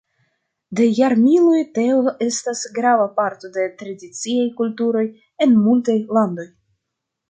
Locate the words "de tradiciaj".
3.61-4.51